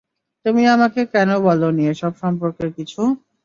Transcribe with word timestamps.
তুমি 0.45 0.63
আমাকে 0.75 1.01
কেন 1.13 1.29
বলোনি, 1.45 1.83
এসব 1.93 2.13
সম্পর্কে 2.23 2.65
কিছু? 2.77 3.01